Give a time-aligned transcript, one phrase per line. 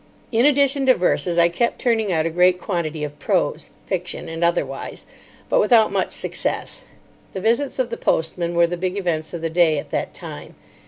[0.31, 4.43] In addition to verses, I kept turning out a great quantity of prose, fiction, and
[4.43, 5.05] otherwise,
[5.47, 6.85] but without much success.
[7.33, 10.55] The visits of the postmen were the big events of the day at that time.